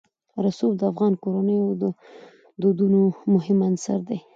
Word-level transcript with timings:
رسوب 0.45 0.71
د 0.77 0.81
افغان 0.91 1.13
کورنیو 1.23 1.67
د 1.81 1.83
دودونو 2.61 3.01
مهم 3.33 3.59
عنصر 3.69 3.99
دی. 4.09 4.19